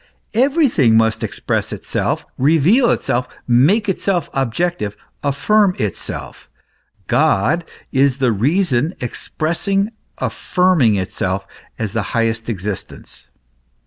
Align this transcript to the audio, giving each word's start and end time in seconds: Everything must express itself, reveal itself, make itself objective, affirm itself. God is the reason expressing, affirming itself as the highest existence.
Everything 0.33 0.97
must 0.97 1.23
express 1.23 1.71
itself, 1.71 2.25
reveal 2.35 2.89
itself, 2.89 3.27
make 3.47 3.87
itself 3.87 4.31
objective, 4.33 4.97
affirm 5.21 5.75
itself. 5.77 6.49
God 7.05 7.63
is 7.91 8.17
the 8.17 8.31
reason 8.31 8.95
expressing, 8.99 9.91
affirming 10.17 10.95
itself 10.95 11.45
as 11.77 11.93
the 11.93 12.01
highest 12.17 12.49
existence. 12.49 13.27